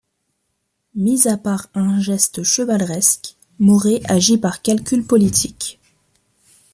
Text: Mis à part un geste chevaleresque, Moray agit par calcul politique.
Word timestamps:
Mis 0.95 1.27
à 1.27 1.37
part 1.37 1.67
un 1.75 1.99
geste 1.99 2.41
chevaleresque, 2.41 3.35
Moray 3.59 4.01
agit 4.07 4.39
par 4.39 4.63
calcul 4.63 5.05
politique. 5.05 5.79